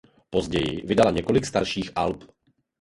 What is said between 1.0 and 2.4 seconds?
několik dalších alb.